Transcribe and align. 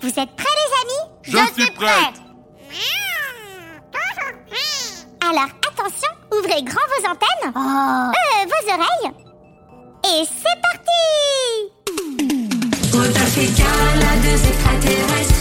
Vous 0.00 0.08
êtes 0.08 0.36
prêts 0.36 0.56
les 0.62 0.72
amis 0.82 1.04
Je 1.22 1.38
suis 1.54 1.70
prête. 1.72 2.14
Alors 5.28 5.50
attention, 5.68 6.10
ouvrez 6.32 6.62
grand 6.62 6.86
vos 6.96 7.08
antennes, 7.08 7.46
euh, 7.46 8.46
vos 8.46 8.64
oreilles. 8.72 9.12
Et 10.04 10.24
c'est 10.24 10.60
parti 10.62 10.96
deux 14.22 14.48
extraterrestres 14.48 15.35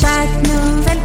chaque 0.00 0.46
nouvelle 0.46 0.97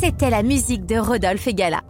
C'était 0.00 0.30
la 0.30 0.42
musique 0.42 0.86
de 0.86 0.96
Rodolphe 0.96 1.46
et 1.48 1.52
Gala. 1.52 1.82